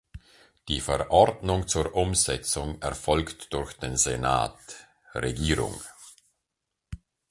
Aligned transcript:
Die 0.67 0.81
Verordnung 0.81 1.67
zur 1.67 1.93
Umsetzung 1.93 2.81
erfolgt 2.81 3.53
durch 3.53 3.73
den 3.73 3.97
Senat 3.97 4.57
(Regierung). 5.13 5.79